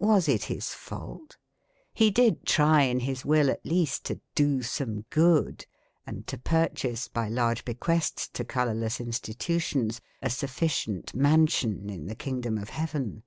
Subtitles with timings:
[0.00, 1.36] Was it his fault?
[1.94, 5.66] He did try in his Will at least to" do some good"
[6.04, 12.58] and to purchase by large bequests to colourless institutions a sufficient mansion in the Kingdom
[12.58, 13.22] of Heaven.